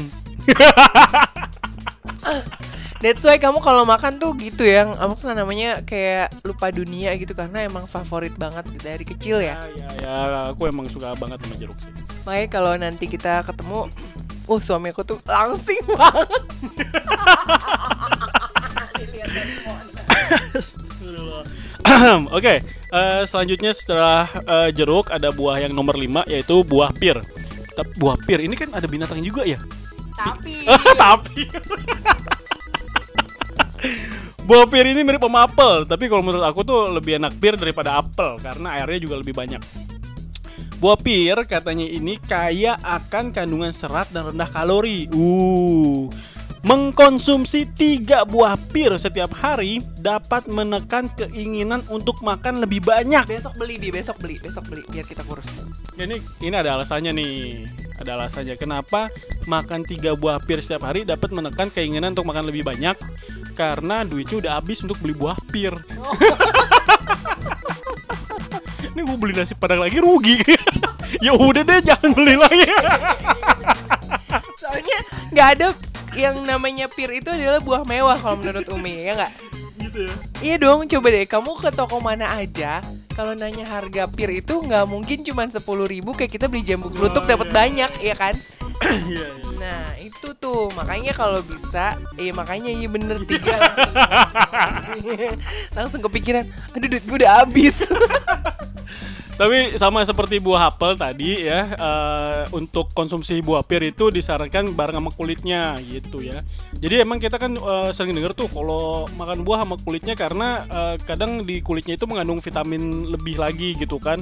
That's 3.00 3.24
why 3.24 3.40
kamu 3.40 3.64
kalau 3.64 3.88
makan 3.88 4.20
tuh 4.20 4.36
gitu 4.36 4.60
ya, 4.68 4.84
maksudnya 4.84 5.40
namanya 5.40 5.80
kayak 5.88 6.36
lupa 6.44 6.68
dunia 6.68 7.16
gitu 7.16 7.32
karena 7.32 7.64
emang 7.64 7.88
favorit 7.88 8.36
banget 8.36 8.68
dari 8.84 9.08
kecil 9.08 9.40
ya. 9.40 9.56
ya, 9.72 9.88
ya, 10.04 10.52
aku 10.52 10.68
emang 10.68 10.84
suka 10.92 11.16
banget 11.16 11.40
sama 11.40 11.56
jeruk 11.56 11.80
sih. 11.80 11.88
Makanya 12.28 12.48
kalau 12.52 12.76
nanti 12.76 13.08
kita 13.08 13.40
ketemu, 13.48 13.88
uh 14.44 14.60
suami 14.60 14.92
aku 14.92 15.00
tuh 15.08 15.16
langsing 15.24 15.80
banget. 15.88 16.44
Oke, 22.36 22.60
eh, 22.68 23.22
selanjutnya 23.24 23.72
setelah 23.72 24.28
eh, 24.28 24.76
jeruk 24.76 25.08
ada 25.08 25.32
buah 25.32 25.64
yang 25.64 25.72
nomor 25.72 25.96
5 25.96 26.28
yaitu 26.28 26.60
buah 26.68 26.92
pir. 26.92 27.16
Buah 27.96 28.20
pir 28.28 28.44
ini 28.44 28.52
kan 28.60 28.68
ada 28.76 28.84
binatang 28.84 29.24
juga 29.24 29.40
ya? 29.48 29.56
Tapi 30.20 30.68
tapi 31.00 31.48
buah 34.48 34.66
pir 34.66 34.86
ini 34.88 35.06
mirip 35.06 35.22
sama 35.22 35.46
apel, 35.46 35.86
tapi 35.86 36.10
kalau 36.10 36.26
menurut 36.26 36.44
aku 36.44 36.66
tuh 36.66 36.90
lebih 36.90 37.22
enak 37.22 37.38
pir 37.38 37.54
daripada 37.54 38.02
apel 38.02 38.40
karena 38.42 38.80
airnya 38.80 39.00
juga 39.00 39.20
lebih 39.20 39.34
banyak. 39.36 39.62
Buah 40.80 40.96
pir 40.96 41.36
katanya 41.44 41.84
ini 41.84 42.16
kaya 42.16 42.80
akan 42.80 43.36
kandungan 43.36 43.68
serat 43.68 44.08
dan 44.16 44.32
rendah 44.32 44.48
kalori. 44.48 45.12
Uh, 45.12 46.08
mengkonsumsi 46.60 47.68
tiga 47.72 48.28
buah 48.28 48.56
pir 48.72 48.92
setiap 49.00 49.32
hari 49.32 49.80
dapat 50.00 50.44
menekan 50.48 51.08
keinginan 51.16 51.80
untuk 51.88 52.20
makan 52.20 52.60
lebih 52.60 52.84
banyak. 52.84 53.24
besok 53.28 53.56
beli 53.56 53.76
bi, 53.80 53.88
besok 53.92 54.16
beli, 54.20 54.36
besok 54.40 54.64
beli 54.68 54.84
biar 54.88 55.04
kita 55.04 55.24
kurus. 55.24 55.48
Ini 55.96 56.16
ini 56.44 56.54
ada 56.56 56.80
alasannya 56.80 57.12
nih. 57.12 57.36
Ada 58.00 58.16
alasannya 58.16 58.56
kenapa 58.56 59.12
makan 59.44 59.84
tiga 59.84 60.16
buah 60.16 60.40
pir 60.40 60.64
setiap 60.64 60.88
hari 60.88 61.04
dapat 61.04 61.28
menekan 61.36 61.68
keinginan 61.68 62.16
untuk 62.16 62.24
makan 62.24 62.48
lebih 62.48 62.64
banyak 62.64 62.96
karena 63.52 64.02
duitnya 64.06 64.36
udah 64.40 64.52
habis 64.58 64.82
untuk 64.82 64.98
beli 65.02 65.14
buah 65.14 65.36
pir. 65.50 65.74
ini 68.90 69.00
gue 69.06 69.16
beli 69.16 69.32
nasi 69.36 69.54
padang 69.54 69.80
lagi 69.82 69.98
rugi. 70.02 70.40
ya 71.26 71.32
udah 71.34 71.62
deh 71.62 71.80
jangan 71.84 72.10
beli 72.14 72.34
lagi. 72.38 72.66
Soalnya 74.58 74.98
nggak 75.30 75.48
ada 75.58 75.66
yang 76.18 76.42
namanya 76.42 76.90
pir 76.90 77.10
itu 77.14 77.30
adalah 77.30 77.62
buah 77.62 77.82
mewah 77.86 78.18
kalau 78.18 78.36
menurut 78.42 78.66
Umi 78.70 78.98
ya 78.98 79.14
nggak? 79.14 79.32
gitu 79.80 80.00
ya. 80.04 80.14
Iya 80.40 80.56
dong, 80.60 80.84
coba 80.86 81.06
deh 81.08 81.24
kamu 81.24 81.50
ke 81.56 81.70
toko 81.72 81.98
mana 82.04 82.28
aja 82.36 82.84
kalau 83.16 83.32
nanya 83.34 83.66
harga 83.66 84.06
pir 84.06 84.30
itu 84.32 84.60
nggak 84.60 84.84
mungkin 84.86 85.24
cuma 85.26 85.48
sepuluh 85.48 85.84
ribu 85.88 86.12
kayak 86.12 86.36
kita 86.36 86.46
beli 86.46 86.62
jambu 86.64 86.92
gelutuk 86.92 87.24
Oh, 87.24 87.28
dapat 87.28 87.48
iya. 87.48 87.54
banyak 87.54 87.92
ya 88.00 88.14
kan? 88.16 88.34
Iya, 88.84 89.28
iya. 89.28 89.28
Nah 89.60 89.92
itu 90.00 90.32
tuh 90.40 90.72
makanya 90.72 91.12
kalau 91.12 91.44
bisa, 91.44 91.92
iya 92.16 92.32
makanya 92.32 92.72
iya 92.72 92.88
bener 92.88 93.20
tiga 93.28 93.60
langsung 95.76 96.00
kepikiran, 96.00 96.48
aduh 96.72 96.88
duit 96.88 97.04
gue 97.04 97.16
udah 97.20 97.44
habis. 97.44 97.76
Tapi 99.40 99.80
sama 99.80 100.04
seperti 100.04 100.36
buah 100.36 100.68
apel 100.68 101.00
tadi 101.00 101.48
ya, 101.48 101.64
eh, 101.64 102.44
untuk 102.52 102.92
konsumsi 102.92 103.40
buah 103.40 103.64
pir 103.64 103.80
itu 103.80 104.12
disarankan 104.12 104.76
bareng 104.76 105.00
sama 105.00 105.10
kulitnya 105.16 105.80
gitu 105.80 106.20
ya. 106.20 106.44
Jadi 106.76 107.00
emang 107.00 107.16
kita 107.16 107.40
kan 107.40 107.56
eh, 107.56 107.88
sering 107.96 108.12
denger 108.12 108.36
tuh 108.36 108.52
kalau 108.52 109.08
makan 109.16 109.40
buah 109.40 109.64
sama 109.64 109.80
kulitnya 109.80 110.12
karena 110.12 110.68
eh, 110.68 110.94
kadang 111.08 111.40
di 111.48 111.64
kulitnya 111.64 111.96
itu 111.96 112.04
mengandung 112.04 112.44
vitamin 112.44 113.08
lebih 113.08 113.40
lagi 113.40 113.72
gitu 113.80 113.96
kan, 113.96 114.20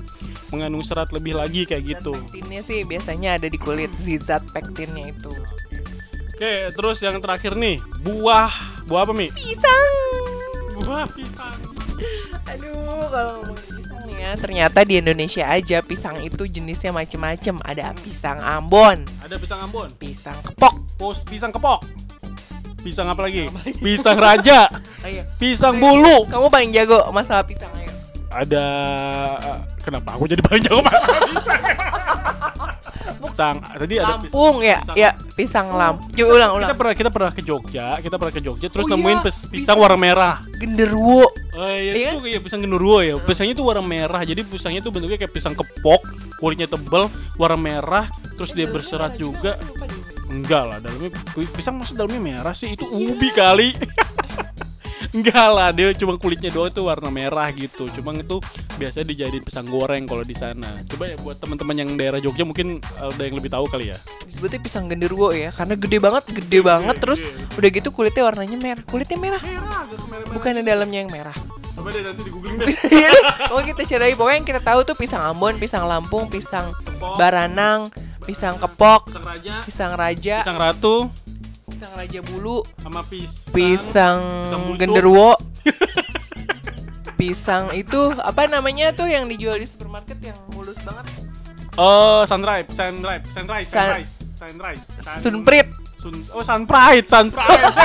mengandung 0.54 0.86
serat 0.86 1.10
lebih 1.10 1.34
lagi 1.34 1.66
kayak 1.66 1.98
gitu. 1.98 2.14
Pektinnya 2.14 2.62
sih 2.62 2.86
biasanya 2.86 3.42
ada 3.42 3.50
di 3.50 3.58
kulit 3.58 3.90
zat 4.22 4.46
pektinnya 4.54 5.10
itu. 5.10 5.34
Oke, 6.38 6.70
terus 6.70 7.02
yang 7.02 7.18
terakhir 7.18 7.58
nih, 7.58 7.82
buah 8.06 8.54
buah 8.86 9.02
apa 9.02 9.10
Mi? 9.10 9.34
Pisang. 9.34 9.90
Buah 10.78 11.10
pisang. 11.10 11.58
Aduh, 12.46 13.02
kalau 13.10 13.42
ngomongin 13.42 13.87
pisang 14.18 14.26
nih 14.26 14.26
ya, 14.26 14.32
ternyata 14.34 14.78
di 14.82 14.94
Indonesia 14.98 15.44
aja 15.46 15.78
pisang 15.80 16.16
itu 16.18 16.42
jenisnya 16.44 16.90
macem-macem. 16.90 17.54
Ada 17.62 17.94
pisang 17.94 18.38
Ambon, 18.40 19.06
Ada 19.22 19.38
pisang 19.38 19.60
Ambon, 19.62 19.88
pisang 19.94 20.34
kepok. 20.42 20.74
pos 20.98 21.22
pisang 21.22 21.54
kepok. 21.54 21.86
Pisang 22.78 23.06
apa 23.06 23.22
lagi? 23.22 23.46
Pisang 23.78 24.16
raja, 24.16 24.66
Ayo, 25.06 25.22
pisang 25.36 25.78
bulu. 25.78 26.26
kamu 26.26 26.46
paling 26.48 26.70
jago 26.72 27.06
masalah 27.10 27.42
pisang 27.42 27.70
ayo. 27.74 27.90
ada 28.28 28.64
kenapa 29.80 30.14
aku 30.14 30.26
jadi 30.26 30.38
paling 30.40 30.62
jago 30.62 30.78
makan 30.80 31.00
pisang 31.32 31.62
tadi 33.20 33.94
ada 33.96 34.14
pisang 34.16 34.30
Lampung 34.30 34.56
ya, 34.60 34.78
pisang. 34.80 34.96
ya 34.96 35.10
pisang 35.34 35.66
Lampung. 35.70 36.10
Coba 36.10 36.30
ulang 36.30 36.50
ulang. 36.52 36.60
kita 36.64 36.74
pernah 36.74 36.94
kita 36.94 37.10
pernah 37.10 37.30
ke 37.30 37.42
Jogja 37.42 37.86
kita 37.98 38.14
pernah 38.16 38.32
ke 38.32 38.40
Jogja 38.40 38.66
terus 38.68 38.84
Oh 38.84 38.90
nemuin 38.90 39.12
iya, 39.12 39.24
pis- 39.24 39.44
pisang 39.44 39.52
pisang. 39.52 39.76
warna 39.78 39.98
merah. 39.98 40.34
Genderuwo. 40.54 41.26
oh 41.54 41.70
iya 41.70 41.92
Iya 41.92 42.08
itu 42.12 42.18
kayak 42.22 42.42
pisang 42.42 42.60
genderuwo 42.60 42.98
ya. 43.00 43.14
Pisangnya 43.18 43.52
itu 43.52 43.62
warna 43.62 43.82
merah 43.82 44.22
jadi 44.22 44.40
pisangnya 44.40 44.80
itu 44.80 44.88
bentuknya 44.88 45.16
kayak 45.16 45.32
pisang 45.32 45.52
kepok 45.52 46.00
kulitnya 46.38 46.66
tebel 46.66 47.06
warna 47.34 47.58
merah 47.58 48.06
terus 48.34 48.54
dia 48.54 48.66
berserat 48.66 49.14
juga 49.14 49.58
enggak 50.28 50.62
lah 50.62 50.78
dalamnya 50.78 51.10
pisang 51.50 51.74
masuk 51.74 51.96
dalamnya 51.96 52.20
merah 52.20 52.52
sih 52.52 52.72
itu 52.72 52.84
ubi 52.84 53.32
kali 53.32 53.72
Enggak 55.08 55.48
lah, 55.48 55.68
dia 55.72 55.92
cuma 55.96 56.20
kulitnya 56.20 56.52
doang 56.52 56.68
tuh 56.68 56.88
warna 56.88 57.08
merah 57.08 57.48
gitu. 57.52 57.88
Cuma 57.96 58.12
itu 58.12 58.38
biasa 58.76 59.02
dijadiin 59.04 59.44
pisang 59.44 59.64
goreng 59.64 60.04
kalau 60.04 60.20
di 60.20 60.36
sana. 60.36 60.84
Coba 60.84 61.12
ya 61.12 61.16
buat 61.20 61.40
teman-teman 61.40 61.76
yang 61.80 61.90
daerah 61.96 62.20
Jogja 62.20 62.44
mungkin 62.44 62.84
ada 63.00 63.22
yang 63.24 63.36
lebih 63.40 63.48
tahu 63.48 63.64
kali 63.72 63.92
ya. 63.92 63.98
Disebutnya 64.28 64.60
pisang 64.60 64.86
genderuwo 64.86 65.32
ya, 65.32 65.48
karena 65.54 65.74
gede 65.80 65.98
banget, 65.98 66.24
gede 66.28 66.60
banget. 66.60 66.96
Terus 67.00 67.24
udah 67.56 67.68
gitu 67.72 67.88
kulitnya 67.88 68.22
warnanya 68.28 68.58
merah. 68.60 68.84
Kulitnya 68.84 69.18
merah, 69.18 69.40
Merah, 69.40 70.62
dalamnya 70.64 70.98
yang 71.06 71.10
merah. 71.10 71.36
Coba 71.78 71.94
deh 71.94 72.02
nanti 72.02 72.26
di 72.26 72.30
googling 72.34 72.58
deh. 72.58 72.74
oh 73.54 73.62
kita 73.62 73.86
cari 73.86 74.12
pokoknya 74.18 74.36
yang 74.42 74.48
kita 74.50 74.60
tahu 74.66 74.80
tuh 74.82 74.96
pisang 74.98 75.22
Ambon, 75.22 75.62
pisang 75.62 75.86
Lampung, 75.86 76.26
pisang 76.26 76.74
Baranang, 77.14 77.86
pisang 78.26 78.58
Kepok, 78.58 79.06
pisang 79.08 79.24
raja, 79.24 79.54
pisang 79.62 79.92
Raja, 79.94 80.36
pisang 80.42 80.58
ratu, 80.58 80.96
pisang 81.68 81.92
Raja 81.94 82.20
Bulu, 82.24 82.58
sama 82.78 83.00
pisang. 83.04 83.52
pisang 83.52 84.18
pisang 84.24 84.62
busuk. 84.64 84.78
genderuwo, 84.80 85.30
pisang 87.20 87.64
itu 87.72 88.00
apa 88.16 88.46
namanya 88.46 88.90
tuh 88.90 89.06
yang 89.06 89.26
dijual 89.26 89.54
di 89.54 89.66
supermarket 89.66 90.18
yang 90.20 90.38
mulus 90.52 90.78
banget, 90.82 91.06
Oh, 91.76 92.26
sunrise, 92.26 92.66
sunrise, 92.68 93.22
sunrise, 93.30 93.70
Sun- 93.70 93.86
sunrise, 93.86 94.12
sunrise. 94.34 94.84
Sun- 94.98 95.22
sunprit. 95.22 95.68
Sun, 95.98 96.14
oh, 96.32 96.42
sunpride, 96.42 97.06
sunpride. 97.06 97.70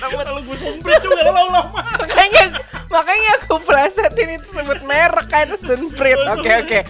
amat. 0.00 0.26
Kalau 0.26 0.42
gue 0.42 0.56
sumprit 0.56 0.98
juga 1.04 1.22
lama-lama. 1.22 1.60
makanya 2.00 2.44
makanya 2.88 3.30
aku 3.38 3.56
plesetin 3.62 4.28
itu 4.34 4.48
sebut 4.50 4.80
merek 4.82 5.26
kan 5.28 5.46
Sunprit 5.60 6.16
oke 6.26 6.50
oke 6.64 6.80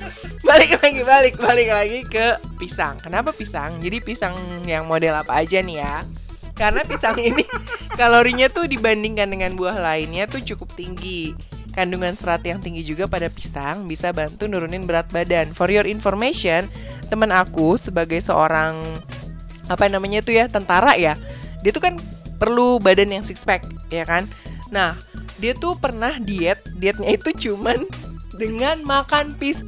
balik 0.51 0.83
lagi 0.83 1.03
balik 1.07 1.35
balik 1.39 1.69
lagi 1.71 2.01
ke 2.03 2.27
pisang. 2.59 2.99
Kenapa 2.99 3.31
pisang? 3.31 3.79
Jadi 3.79 4.03
pisang 4.03 4.35
yang 4.67 4.91
model 4.91 5.15
apa 5.15 5.47
aja 5.47 5.63
nih 5.63 5.79
ya? 5.79 6.03
Karena 6.59 6.83
pisang 6.83 7.23
ini 7.31 7.47
kalorinya 7.95 8.51
tuh 8.51 8.67
dibandingkan 8.67 9.31
dengan 9.31 9.55
buah 9.55 9.79
lainnya 9.79 10.27
tuh 10.27 10.43
cukup 10.43 10.75
tinggi. 10.75 11.39
Kandungan 11.71 12.19
serat 12.19 12.43
yang 12.43 12.59
tinggi 12.59 12.83
juga 12.83 13.07
pada 13.07 13.31
pisang 13.31 13.87
bisa 13.87 14.11
bantu 14.11 14.51
nurunin 14.51 14.91
berat 14.91 15.07
badan. 15.15 15.55
For 15.55 15.71
your 15.71 15.87
information 15.87 16.67
teman 17.07 17.31
aku 17.31 17.79
sebagai 17.79 18.19
seorang 18.19 18.75
apa 19.71 19.87
namanya 19.87 20.19
tuh 20.19 20.35
ya 20.35 20.51
tentara 20.51 20.99
ya 20.99 21.15
dia 21.63 21.71
tuh 21.71 21.79
kan 21.79 21.95
perlu 22.43 22.83
badan 22.83 23.15
yang 23.15 23.23
six 23.23 23.47
pack 23.47 23.63
ya 23.95 24.03
kan? 24.03 24.27
Nah 24.75 24.99
dia 25.39 25.55
tuh 25.55 25.79
pernah 25.79 26.19
diet 26.19 26.59
dietnya 26.75 27.15
itu 27.15 27.31
cuman 27.39 27.87
dengan 28.35 28.83
makan 28.83 29.39
pis 29.39 29.63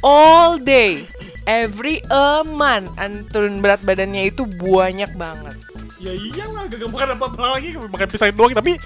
all 0.00 0.56
day 0.60 1.04
every 1.48 2.00
a 2.12 2.44
month 2.44 2.90
and 3.00 3.26
turun 3.32 3.60
berat 3.60 3.80
badannya 3.84 4.28
itu 4.32 4.44
banyak 4.60 5.10
banget 5.16 5.56
Ya 6.00 6.16
iyalah, 6.16 6.64
gak 6.64 6.88
makan 6.88 7.12
apa-apa 7.12 7.60
lagi, 7.60 7.76
makan 7.76 8.08
pisang 8.08 8.32
doang. 8.32 8.56
Tapi 8.56 8.80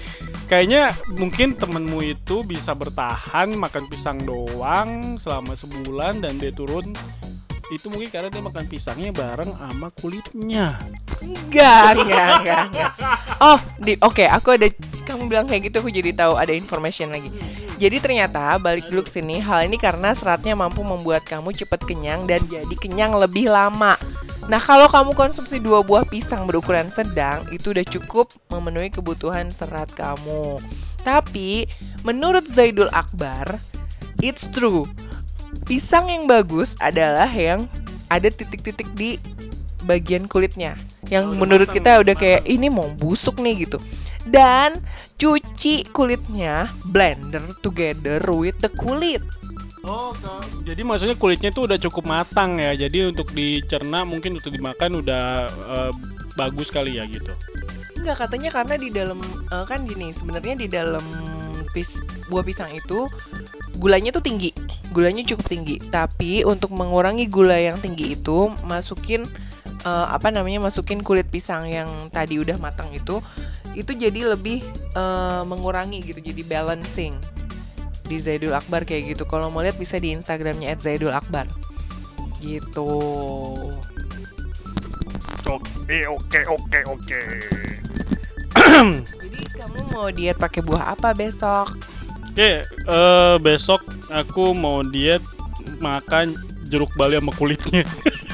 kayaknya 0.51 0.91
mungkin 1.15 1.55
temenmu 1.55 2.03
itu 2.03 2.43
bisa 2.43 2.75
bertahan 2.75 3.55
makan 3.55 3.87
pisang 3.87 4.19
doang 4.27 5.15
selama 5.15 5.55
sebulan 5.55 6.19
dan 6.19 6.35
dia 6.35 6.51
turun 6.51 6.91
itu 7.73 7.89
mungkin 7.89 8.11
karena 8.13 8.29
dia 8.29 8.43
makan 8.45 8.67
pisangnya 8.69 9.09
bareng 9.09 9.49
sama 9.57 9.89
kulitnya. 9.97 10.77
enggak 11.23 11.97
enggak 11.97 12.27
enggak, 12.43 12.59
enggak. 12.69 12.91
oh 13.41 13.57
di 13.81 13.97
oke 13.97 14.21
aku 14.29 14.53
ada 14.53 14.67
kamu 15.07 15.25
bilang 15.25 15.47
kayak 15.49 15.71
gitu 15.71 15.81
aku 15.81 15.89
jadi 15.89 16.13
tahu 16.13 16.37
ada 16.37 16.53
information 16.53 17.09
lagi 17.09 17.33
jadi 17.75 17.97
ternyata 17.99 18.55
balik 18.57 18.87
dulu 18.87 19.03
sini 19.07 19.43
hal 19.43 19.67
ini 19.67 19.75
karena 19.75 20.15
seratnya 20.15 20.55
mampu 20.55 20.81
membuat 20.81 21.27
kamu 21.27 21.51
cepat 21.51 21.83
kenyang 21.83 22.27
dan 22.27 22.43
jadi 22.47 22.75
kenyang 22.79 23.15
lebih 23.15 23.51
lama 23.51 23.99
Nah, 24.45 24.61
kalau 24.61 24.85
kamu 24.85 25.17
konsumsi 25.17 25.57
dua 25.57 25.81
buah 25.81 26.05
pisang 26.05 26.45
berukuran 26.45 26.93
sedang, 26.93 27.49
itu 27.49 27.73
udah 27.73 27.81
cukup 27.81 28.29
memenuhi 28.53 28.93
kebutuhan 28.93 29.49
serat 29.49 29.89
kamu. 29.97 30.61
Tapi, 31.01 31.65
menurut 32.05 32.45
Zaidul 32.45 32.93
Akbar, 32.93 33.57
it's 34.21 34.45
true. 34.53 34.85
Pisang 35.65 36.13
yang 36.13 36.29
bagus 36.29 36.77
adalah 36.77 37.25
yang 37.25 37.65
ada 38.13 38.29
titik-titik 38.29 38.85
di 38.93 39.17
bagian 39.89 40.29
kulitnya. 40.29 40.77
Yang 41.09 41.33
udah 41.33 41.39
menurut 41.41 41.69
matang, 41.73 41.77
kita 41.81 41.91
udah 41.97 42.01
udah 42.05 42.15
kayak 42.17 42.41
ini 42.45 42.67
mau 42.69 42.89
busuk 43.01 43.41
nih 43.41 43.65
gitu. 43.65 43.81
Dan 44.29 44.77
cuci 45.17 45.44
kulitnya 45.91 46.69
blender 46.91 47.43
together 47.63 48.21
with 48.29 48.57
the 48.61 48.69
kulit. 48.69 49.23
Oh, 49.85 50.17
jadi 50.65 50.81
maksudnya 50.81 51.13
kulitnya 51.13 51.53
tuh 51.53 51.69
udah 51.69 51.77
cukup 51.77 52.09
matang 52.09 52.57
ya. 52.57 52.73
Jadi 52.73 53.05
untuk 53.05 53.29
dicerna 53.31 54.01
mungkin 54.01 54.41
untuk 54.41 54.49
dimakan 54.49 55.05
udah 55.05 55.45
eh, 55.49 55.91
bagus 56.33 56.73
kali 56.73 56.97
ya 56.97 57.05
gitu. 57.05 57.29
Enggak 58.01 58.25
katanya 58.25 58.49
karena 58.49 58.75
di 58.81 58.89
dalam 58.89 59.19
eh, 59.53 59.65
kan 59.69 59.85
gini 59.85 60.09
sebenarnya 60.17 60.57
di 60.57 60.67
dalam 60.67 61.05
pis, 61.69 61.91
buah 62.31 62.41
pisang 62.41 62.73
itu 62.73 63.05
gulanya 63.75 64.15
tuh 64.15 64.23
tinggi 64.23 64.55
gulanya 64.95 65.27
cukup 65.27 65.45
tinggi 65.51 65.75
tapi 65.91 66.47
untuk 66.47 66.71
mengurangi 66.71 67.27
gula 67.27 67.59
yang 67.59 67.75
tinggi 67.83 68.15
itu 68.15 68.47
masukin 68.63 69.27
eh, 69.83 70.07
apa 70.07 70.31
namanya 70.31 70.71
masukin 70.71 71.03
kulit 71.03 71.27
pisang 71.27 71.67
yang 71.67 71.91
tadi 72.15 72.39
udah 72.39 72.55
matang 72.57 72.87
itu 72.95 73.19
itu 73.75 73.91
jadi 73.91 74.33
lebih 74.33 74.63
eh, 74.95 75.43
mengurangi 75.45 76.01
gitu 76.01 76.19
jadi 76.23 76.41
balancing. 76.47 77.13
Di 78.05 78.21
Zaidul 78.21 78.53
Akbar 78.53 78.85
kayak 78.85 79.17
gitu. 79.17 79.23
Kalau 79.25 79.49
mau 79.49 79.65
lihat 79.65 79.77
bisa 79.81 79.97
di 79.97 80.13
Instagramnya 80.13 80.77
@zaidulakbar 80.77 81.49
gitu. 82.45 82.91
Oke, 85.45 85.97
oke, 86.09 86.39
oke, 86.49 86.79
oke. 86.89 87.21
jadi 89.21 89.41
kamu 89.53 89.79
mau 89.93 90.09
diet 90.09 90.37
pakai 90.37 90.61
buah 90.65 90.97
apa 90.97 91.13
besok? 91.13 91.77
Oke, 92.33 92.65
eh, 92.65 93.35
besok 93.41 93.81
aku 94.09 94.53
mau 94.57 94.81
diet 94.81 95.21
makan 95.77 96.33
jeruk 96.69 96.89
bali 96.97 97.17
sama 97.17 97.31
kulitnya. 97.37 97.85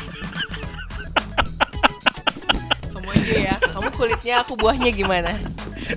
kulitnya 4.02 4.42
aku 4.42 4.58
buahnya 4.58 4.90
gimana 4.90 5.38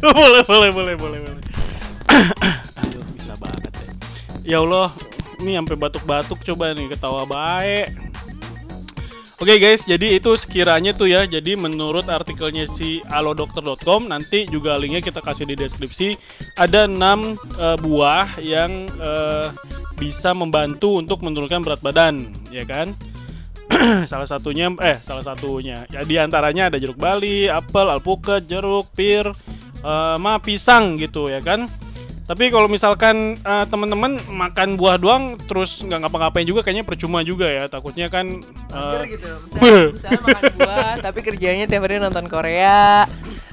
boleh, 0.05 0.43
boleh, 0.45 0.71
boleh, 0.75 0.95
boleh, 0.99 1.19
boleh. 1.23 1.43
Aduh, 2.83 3.05
bisa 3.15 3.33
banget 3.39 3.73
ya. 3.79 3.93
Ya 4.43 4.59
Allah, 4.61 4.91
ini 5.39 5.55
sampai 5.55 5.77
batuk-batuk 5.79 6.41
coba 6.43 6.75
nih 6.75 6.91
ketawa 6.91 7.23
baik. 7.25 7.95
Oke 9.43 9.61
guys, 9.61 9.85
jadi 9.85 10.17
itu 10.17 10.35
sekiranya 10.41 10.95
tuh 10.97 11.11
ya. 11.11 11.29
Jadi 11.29 11.59
menurut 11.59 12.09
artikelnya 12.09 12.65
si 12.71 13.05
alodokter.com 13.13 14.09
nanti 14.09 14.49
juga 14.49 14.79
linknya 14.79 15.05
kita 15.05 15.21
kasih 15.21 15.45
di 15.45 15.59
deskripsi. 15.59 16.17
Ada 16.57 16.87
6 16.89 16.97
eh, 16.97 17.77
buah 17.83 18.41
yang 18.41 18.89
eh, 18.89 19.49
bisa 20.01 20.33
membantu 20.33 20.97
untuk 20.97 21.21
menurunkan 21.21 21.61
berat 21.61 21.83
badan, 21.85 22.31
ya 22.49 22.65
kan? 22.65 22.97
salah 24.11 24.29
satunya 24.29 24.71
eh 24.81 24.97
salah 24.99 25.25
satunya 25.25 25.85
ya 25.91 26.01
di 26.07 26.17
antaranya 26.17 26.71
ada 26.73 26.79
jeruk 26.79 26.99
bali, 26.99 27.51
apel, 27.51 27.91
alpukat, 27.91 28.47
jeruk, 28.47 28.91
pir, 28.95 29.27
eh, 29.83 30.15
sama 30.17 30.39
pisang 30.41 30.97
gitu 31.01 31.29
ya 31.29 31.43
kan. 31.43 31.67
Tapi 32.25 32.49
kalau 32.49 32.73
misalkan 32.73 33.37
eh, 33.37 33.65
teman-teman 33.69 34.17
makan 34.33 34.81
buah 34.81 34.97
doang 34.97 35.37
terus 35.45 35.85
nggak 35.85 36.09
ngapa-ngapain 36.09 36.49
juga 36.49 36.65
kayaknya 36.65 36.85
percuma 36.89 37.21
juga 37.21 37.53
ya. 37.53 37.69
Takutnya 37.69 38.09
kan 38.09 38.41
Mager 38.73 39.05
gitu 39.13 39.29
misalnya, 39.53 39.93
misalnya 39.93 40.21
makan 40.25 40.53
buah 40.57 40.93
tapi 41.05 41.21
kerjanya 41.21 41.65
tiap 41.69 41.85
hari 41.85 42.01
nonton 42.01 42.25
Korea 42.25 43.05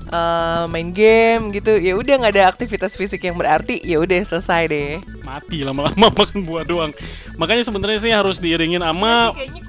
eh, 0.08 0.64
main 0.72 0.96
game 0.96 1.52
gitu 1.52 1.76
ya 1.76 2.00
udah 2.00 2.24
nggak 2.24 2.34
ada 2.36 2.44
aktivitas 2.48 2.96
fisik 2.96 3.28
yang 3.28 3.36
berarti 3.36 3.80
ya 3.84 4.00
udah 4.00 4.24
selesai 4.24 4.64
deh 4.72 4.92
mati 5.28 5.68
lama-lama 5.68 6.08
makan 6.24 6.40
buah 6.48 6.64
doang. 6.64 6.92
Makanya 7.40 7.64
sebenarnya 7.68 8.00
sih 8.00 8.12
harus 8.16 8.40
diiringin 8.40 8.84
sama 8.84 9.36
kayaknya 9.36 9.64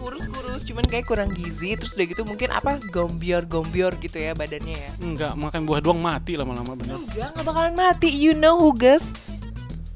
cuman 0.72 0.88
kayak 0.88 1.04
kurang 1.04 1.28
gizi 1.36 1.76
terus 1.76 1.92
udah 1.92 2.06
gitu 2.08 2.24
mungkin 2.24 2.48
apa 2.48 2.80
gombior-gombior 2.88 3.92
gitu 4.00 4.16
ya 4.16 4.32
badannya 4.32 4.72
ya 4.72 4.90
enggak 5.04 5.36
makan 5.36 5.68
buah 5.68 5.84
doang 5.84 6.00
mati 6.00 6.40
lama-lama 6.40 6.72
bener. 6.72 6.96
enggak 6.96 7.28
nggak 7.36 7.44
bakalan 7.44 7.76
mati 7.76 8.08
you 8.08 8.32
know 8.32 8.56
Huges 8.56 9.04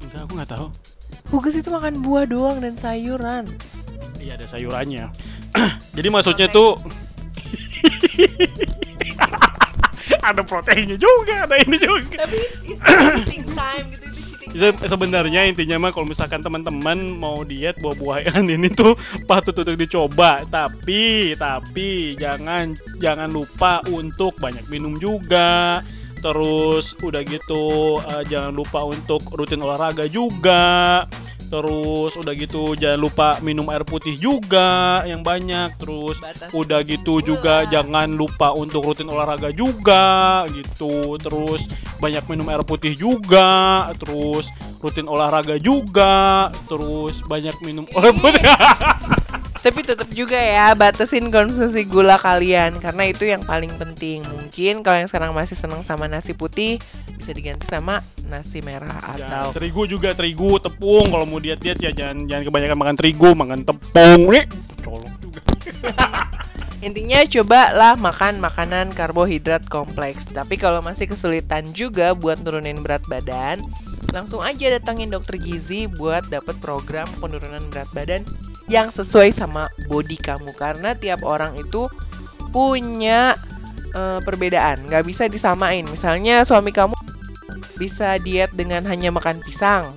Enggak 0.05 0.21
aku 0.23 0.33
nggak 0.39 0.51
tahu. 0.53 0.67
Huges 1.33 1.55
itu 1.59 1.67
makan 1.73 1.99
buah 2.05 2.29
doang 2.29 2.61
dan 2.61 2.77
sayuran 2.77 3.49
Iya 4.21 4.37
ada 4.37 4.45
sayurannya. 4.45 5.09
Jadi 5.97 6.07
maksudnya 6.13 6.45
tuh 6.47 6.77
ada 10.29 10.45
proteinnya 10.45 10.97
juga, 10.99 11.47
ada 11.49 11.57
ini 11.57 11.77
juga. 11.81 12.21
tapi 12.27 12.37
it's 13.33 13.49
time 13.55 13.85
gitu 13.91 14.06
sebenarnya 14.85 15.47
intinya 15.49 15.87
mah 15.87 15.91
kalau 15.91 16.07
misalkan 16.07 16.39
teman-teman 16.39 17.15
mau 17.15 17.43
diet 17.43 17.75
buah-buahan 17.79 18.45
ini 18.55 18.69
tuh 18.71 18.95
patut 19.25 19.55
untuk 19.55 19.77
dicoba. 19.77 20.43
Tapi 20.47 21.33
tapi 21.35 22.15
jangan 22.19 22.75
jangan 23.01 23.29
lupa 23.31 23.83
untuk 23.91 24.35
banyak 24.39 24.65
minum 24.71 24.95
juga. 24.97 25.81
Terus 26.17 26.97
udah 27.05 27.21
gitu 27.27 27.97
eh, 28.01 28.23
jangan 28.25 28.53
lupa 28.53 28.85
untuk 28.87 29.21
rutin 29.33 29.61
olahraga 29.61 30.09
juga. 30.09 31.05
Terus 31.47 32.11
udah 32.19 32.33
gitu 32.35 32.75
jangan 32.75 32.99
lupa 32.99 33.27
minum 33.39 33.67
air 33.71 33.87
putih 33.87 34.13
juga 34.19 35.01
yang 35.07 35.23
banyak. 35.23 35.79
Terus 35.79 36.19
Batasi 36.19 36.51
udah 36.51 36.79
gitu 36.83 37.19
gula. 37.19 37.27
juga 37.27 37.55
jangan 37.71 38.09
lupa 38.11 38.51
untuk 38.53 38.83
rutin 38.83 39.07
olahraga 39.07 39.49
juga 39.51 40.43
gitu 40.53 41.17
terus 41.21 41.67
banyak 41.97 42.23
minum 42.29 42.47
air 42.49 42.63
putih 42.63 42.93
juga 42.93 43.89
terus 43.97 44.49
rutin 44.81 45.09
olahraga 45.09 45.57
juga 45.57 46.49
terus 46.69 47.21
banyak 47.25 47.55
minum 47.65 47.85
air 47.97 48.13
putih 48.15 48.43
Tapi 49.67 49.83
tetap 49.83 50.07
juga 50.15 50.39
ya 50.39 50.71
batasin 50.71 51.27
konsumsi 51.27 51.83
gula 51.83 52.15
kalian 52.15 52.79
karena 52.79 53.03
itu 53.11 53.27
yang 53.27 53.43
paling 53.43 53.75
penting. 53.75 54.23
Mungkin 54.23 54.79
kalau 54.79 55.03
yang 55.03 55.11
sekarang 55.11 55.35
masih 55.35 55.59
senang 55.59 55.83
sama 55.83 56.07
nasi 56.07 56.31
putih 56.31 56.79
bisa 57.19 57.35
diganti 57.35 57.67
sama 57.67 57.99
nasi 58.31 58.63
merah 58.63 58.95
atau 59.03 59.51
terigu 59.51 59.83
juga 59.83 60.15
terigu 60.15 60.55
tepung 60.63 61.11
kalau 61.11 61.27
mau 61.27 61.43
diet 61.43 61.59
diet 61.59 61.75
ya 61.83 61.91
jangan 61.91 62.23
jangan 62.31 62.43
kebanyakan 62.47 62.77
makan 62.79 62.95
terigu 62.95 63.29
makan 63.35 63.59
tepung 63.67 64.21
nih 64.31 64.45
colok 64.87 65.11
juga 65.19 65.41
intinya 66.87 67.19
cobalah 67.27 67.93
makan 67.99 68.39
makanan 68.39 68.95
karbohidrat 68.95 69.67
kompleks. 69.67 70.31
Tapi 70.31 70.55
kalau 70.55 70.79
masih 70.79 71.11
kesulitan 71.11 71.67
juga 71.75 72.15
buat 72.15 72.39
nurunin 72.39 72.79
berat 72.79 73.03
badan, 73.11 73.59
langsung 74.15 74.39
aja 74.39 74.71
datangin 74.71 75.11
dokter 75.11 75.35
gizi 75.35 75.91
buat 75.99 76.23
dapat 76.31 76.55
program 76.63 77.09
penurunan 77.19 77.67
berat 77.67 77.91
badan 77.91 78.23
yang 78.67 78.91
sesuai 78.91 79.31
sama 79.31 79.71
body 79.87 80.19
kamu 80.19 80.51
karena 80.55 80.91
tiap 80.95 81.23
orang 81.23 81.55
itu 81.55 81.87
punya 82.51 83.35
eh, 83.95 84.19
perbedaan, 84.23 84.83
nggak 84.87 85.07
bisa 85.07 85.31
disamain. 85.31 85.87
Misalnya 85.87 86.43
suami 86.43 86.75
kamu 86.75 86.95
bisa 87.79 88.19
diet 88.19 88.51
dengan 88.57 88.83
hanya 88.89 89.13
makan 89.13 89.39
pisang, 89.43 89.95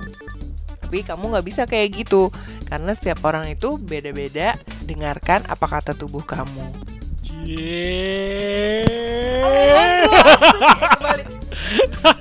tapi 0.79 1.07
kamu 1.07 1.35
nggak 1.35 1.47
bisa 1.47 1.63
kayak 1.71 2.03
gitu 2.03 2.35
karena 2.67 2.95
setiap 2.95 3.23
orang 3.27 3.47
itu 3.51 3.79
beda-beda. 3.79 4.55
Dengarkan 4.87 5.47
apa 5.47 5.67
kata 5.67 5.95
tubuh 5.95 6.23
kamu. 6.27 6.67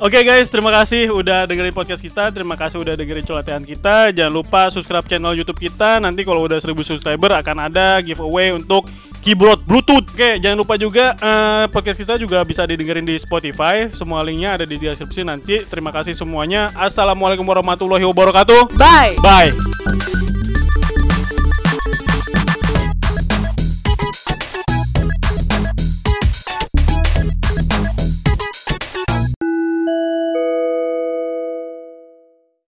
Oke 0.00 0.24
guys, 0.24 0.48
terima 0.48 0.72
kasih 0.72 1.12
udah 1.12 1.44
dengerin 1.44 1.76
podcast 1.76 2.00
kita. 2.00 2.32
Terima 2.32 2.56
kasih 2.56 2.80
udah 2.80 2.96
dengerin 2.96 3.20
celotehan 3.20 3.60
kita. 3.68 4.08
Jangan 4.16 4.32
lupa 4.32 4.72
subscribe 4.72 5.04
channel 5.04 5.36
YouTube 5.36 5.60
kita. 5.60 6.00
Nanti 6.00 6.24
kalau 6.24 6.48
udah 6.48 6.56
1000 6.56 6.72
subscriber 6.80 7.36
akan 7.36 7.68
ada 7.68 8.00
giveaway 8.00 8.48
untuk 8.48 8.88
keyboard 9.20 9.60
Bluetooth. 9.68 10.08
Oke, 10.08 10.40
jangan 10.40 10.56
lupa 10.56 10.80
juga 10.80 11.12
eh, 11.20 11.64
podcast 11.68 12.00
kita 12.00 12.16
juga 12.16 12.40
bisa 12.48 12.64
didengerin 12.64 13.04
di 13.04 13.20
Spotify. 13.20 13.92
Semua 13.92 14.24
linknya 14.24 14.56
ada 14.56 14.64
di 14.64 14.80
deskripsi 14.80 15.20
nanti. 15.20 15.68
Terima 15.68 15.92
kasih 15.92 16.16
semuanya. 16.16 16.72
Assalamualaikum 16.72 17.44
warahmatullahi 17.44 18.08
wabarakatuh. 18.08 18.72
Bye. 18.80 19.20
Bye. 19.20 20.19